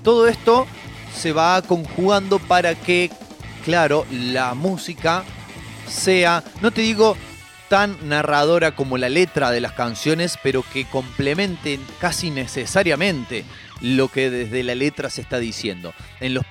[0.02, 0.66] Todo esto
[1.16, 3.12] se va conjugando para que,
[3.64, 5.22] claro, la música
[5.86, 7.16] sea, no te digo
[7.68, 13.44] tan narradora como la letra de las canciones, pero que complementen casi necesariamente
[13.80, 15.94] lo que desde la letra se está diciendo.
[16.18, 16.44] En los,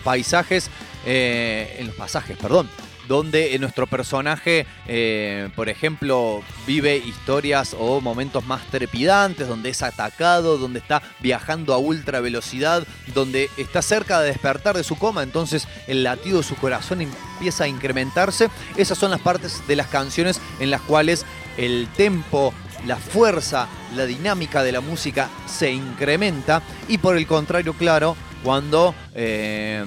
[0.00, 0.70] paisajes,
[1.04, 2.70] eh, en los pasajes, perdón,
[3.08, 10.58] donde nuestro personaje, eh, por ejemplo, vive historias o momentos más trepidantes, donde es atacado,
[10.58, 15.68] donde está viajando a ultra velocidad, donde está cerca de despertar de su coma, entonces
[15.86, 18.48] el latido de su corazón empieza a incrementarse.
[18.76, 21.24] Esas son las partes de las canciones en las cuales
[21.56, 22.52] el tempo,
[22.86, 28.94] la fuerza, la dinámica de la música se incrementa y por el contrario, claro, cuando
[29.14, 29.84] eh,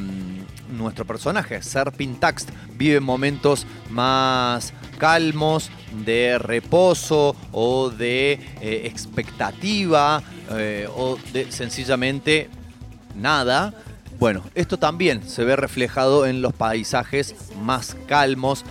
[0.69, 5.69] nuestro personaje, Serpin Taxt, vive momentos más calmos,
[6.05, 12.49] de reposo o de eh, expectativa eh, o de sencillamente
[13.15, 13.73] nada.
[14.19, 18.65] Bueno, esto también se ve reflejado en los paisajes más calmos,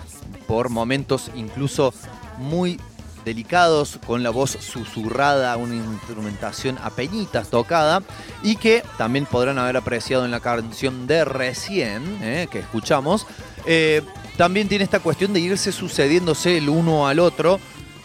[0.46, 1.94] por momentos incluso
[2.38, 2.80] muy
[3.26, 8.02] delicados, con la voz susurrada, una instrumentación a peñitas tocada,
[8.44, 13.26] y que también podrán haber apreciado en la canción de recién, eh, que escuchamos.
[13.66, 14.02] Eh,
[14.36, 17.58] también tiene esta cuestión de irse sucediéndose el uno al otro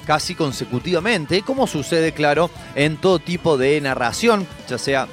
[0.07, 5.07] casi consecutivamente, como sucede, claro, en todo tipo de narración, ya sea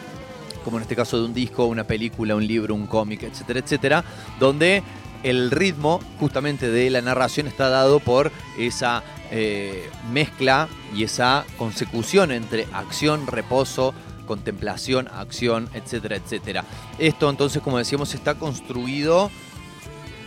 [0.65, 4.05] como en este caso de un disco, una película, un libro, un cómic, etcétera, etcétera,
[4.39, 4.83] donde
[5.23, 12.33] el ritmo justamente de la narración está dado por esa eh, mezcla y esa consecución
[12.33, 13.95] entre acción, reposo,
[14.27, 16.64] contemplación, acción, etcétera, etcétera.
[16.99, 19.31] Esto entonces, como decíamos, está construido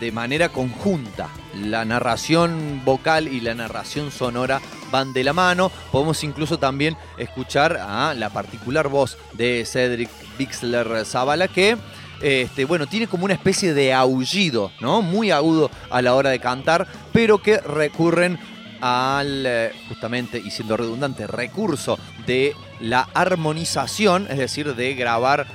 [0.02, 1.30] de manera conjunta.
[1.56, 4.60] La narración vocal y la narración sonora
[4.92, 5.72] van de la mano.
[5.92, 11.78] Podemos incluso también escuchar a la particular voz de Cedric Bixler Zavala que
[12.22, 15.02] este, bueno, tiene como una especie de aullido, ¿no?
[15.02, 18.40] Muy agudo a la hora de cantar, pero que recurren
[18.82, 25.48] al, eh, justamente, y siendo redundante, recurso de la armonización, es decir, de grabar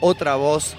[0.00, 0.74] otra voz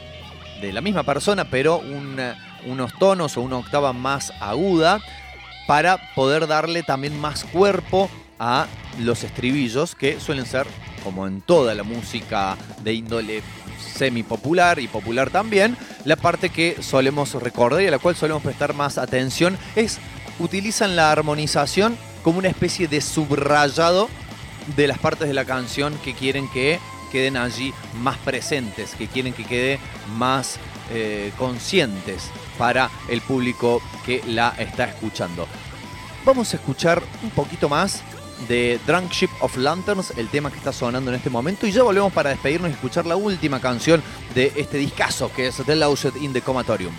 [0.61, 2.33] de la misma persona, pero eh,
[2.65, 5.01] unos tonos o una octava más aguda,
[5.65, 8.67] para poder darle también más cuerpo a
[8.99, 10.67] los estribillos, que suelen ser,
[11.03, 13.41] como en toda la música de índole
[13.83, 18.43] semi popular y popular también, la parte que solemos recordar y a la cual solemos
[18.43, 19.99] prestar más atención es
[20.39, 24.09] utilizan la armonización como una especie de subrayado
[24.75, 26.79] de las partes de la canción que quieren que
[27.11, 29.79] queden allí más presentes, que quieren que quede
[30.15, 30.57] más
[30.91, 35.47] eh, conscientes para el público que la está escuchando.
[36.25, 38.01] Vamos a escuchar un poquito más
[38.47, 41.83] de Drunk Ship of Lanterns, el tema que está sonando en este momento, y ya
[41.83, 44.01] volvemos para despedirnos y escuchar la última canción
[44.33, 46.93] de este discazo que es The Loused in the Comatorium.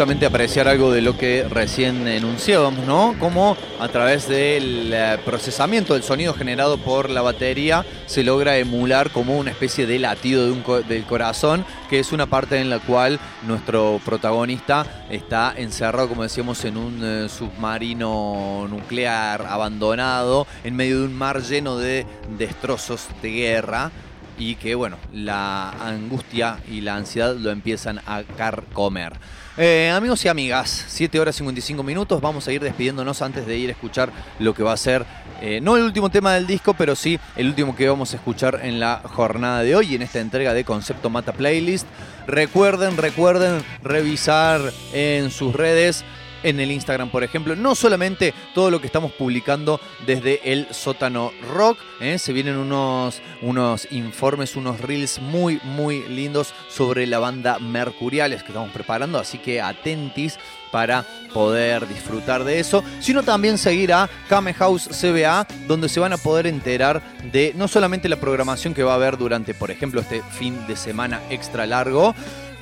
[0.00, 3.14] Justamente apreciar algo de lo que recién enunciábamos, ¿no?
[3.18, 9.10] Como a través del eh, procesamiento del sonido generado por la batería se logra emular
[9.10, 10.46] como una especie de latido
[10.88, 16.64] del corazón, que es una parte en la cual nuestro protagonista está encerrado, como decíamos,
[16.64, 22.06] en un eh, submarino nuclear abandonado, en medio de un mar lleno de
[22.38, 23.90] destrozos de guerra
[24.38, 29.12] y que bueno, la angustia y la ansiedad lo empiezan a carcomer.
[29.56, 33.68] Eh, amigos y amigas, 7 horas 55 minutos, vamos a ir despidiéndonos antes de ir
[33.68, 35.04] a escuchar lo que va a ser,
[35.42, 38.60] eh, no el último tema del disco, pero sí el último que vamos a escuchar
[38.62, 41.88] en la jornada de hoy, en esta entrega de Concepto Mata Playlist.
[42.28, 44.60] Recuerden, recuerden revisar
[44.92, 46.04] en sus redes
[46.42, 51.32] en el Instagram, por ejemplo, no solamente todo lo que estamos publicando desde el sótano
[51.52, 52.18] rock, ¿eh?
[52.18, 58.48] se vienen unos, unos informes, unos reels muy, muy lindos sobre la banda Mercuriales que
[58.48, 60.38] estamos preparando, así que atentis
[60.70, 66.12] para poder disfrutar de eso, sino también seguir a Kame House CBA, donde se van
[66.12, 70.00] a poder enterar de no solamente la programación que va a haber durante, por ejemplo,
[70.00, 72.14] este fin de semana extra largo,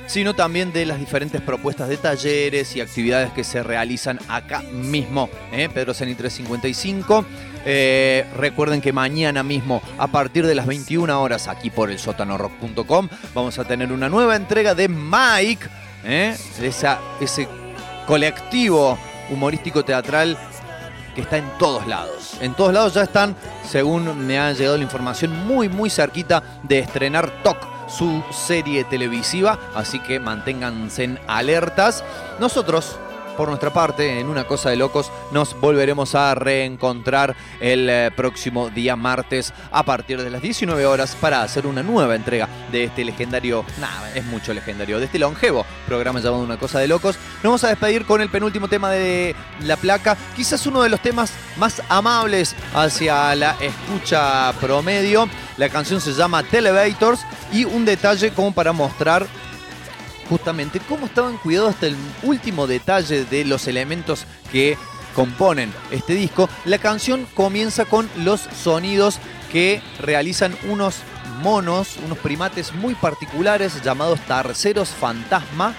[0.09, 5.29] sino también de las diferentes propuestas de talleres y actividades que se realizan acá mismo,
[5.51, 5.69] ¿eh?
[5.71, 7.25] Pedro Sani 355.
[7.63, 13.07] Eh, recuerden que mañana mismo, a partir de las 21 horas, aquí por el sótanorock.com,
[13.35, 15.67] vamos a tener una nueva entrega de Mike,
[16.03, 16.35] ¿eh?
[16.59, 17.47] ese
[18.07, 18.97] colectivo
[19.29, 20.35] humorístico teatral
[21.13, 22.35] que está en todos lados.
[22.41, 26.79] En todos lados ya están, según me ha llegado la información, muy, muy cerquita de
[26.79, 29.59] estrenar TOC, su serie televisiva.
[29.75, 32.03] Así que manténganse en alertas.
[32.39, 32.97] Nosotros,
[33.39, 38.69] por nuestra parte, en una cosa de locos, nos volveremos a reencontrar el eh, próximo
[38.69, 43.05] día martes a partir de las 19 horas para hacer una nueva entrega de este
[43.05, 47.15] legendario, nada, es mucho legendario, de este longevo programa llamado Una cosa de locos.
[47.35, 50.99] Nos vamos a despedir con el penúltimo tema de la placa, quizás uno de los
[50.99, 55.29] temas más amables hacia la escucha promedio.
[55.55, 57.21] La canción se llama Televators
[57.53, 59.27] y un detalle como para mostrar
[60.29, 64.77] justamente cómo estaban cuidados hasta el último detalle de los elementos que
[65.15, 66.47] componen este disco.
[66.65, 69.19] La canción comienza con los sonidos
[69.51, 70.97] que realizan unos
[71.41, 75.73] monos, unos primates muy particulares llamados tarceros fantasma,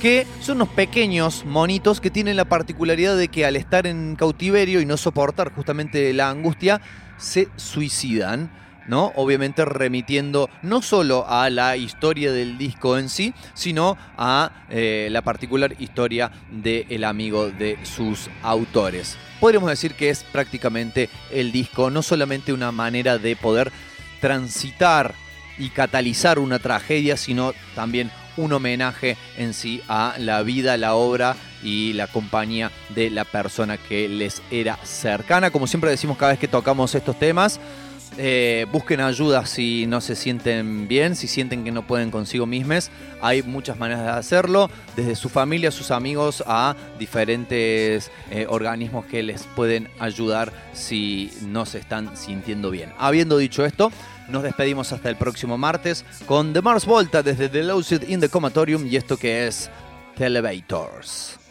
[0.00, 4.80] que son unos pequeños monitos que tienen la particularidad de que al estar en cautiverio
[4.80, 6.80] y no soportar justamente la angustia,
[7.18, 8.61] se suicidan.
[8.86, 9.12] ¿No?
[9.16, 15.22] Obviamente remitiendo no solo a la historia del disco en sí, sino a eh, la
[15.22, 19.16] particular historia del amigo de sus autores.
[19.40, 23.72] Podríamos decir que es prácticamente el disco, no solamente una manera de poder
[24.20, 25.14] transitar
[25.58, 31.36] y catalizar una tragedia, sino también un homenaje en sí a la vida, la obra
[31.62, 35.50] y la compañía de la persona que les era cercana.
[35.50, 37.60] Como siempre decimos cada vez que tocamos estos temas,
[38.18, 42.90] eh, busquen ayuda si no se sienten bien, si sienten que no pueden consigo mismos.
[43.20, 49.22] Hay muchas maneras de hacerlo, desde su familia, sus amigos, a diferentes eh, organismos que
[49.22, 52.92] les pueden ayudar si no se están sintiendo bien.
[52.98, 53.92] Habiendo dicho esto,
[54.28, 58.28] nos despedimos hasta el próximo martes con The Mars Volta desde The Lucid in the
[58.28, 59.70] Comatorium y esto que es
[60.16, 61.41] Televators.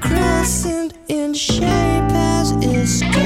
[0.00, 1.64] crescent in shape
[2.12, 3.19] as is.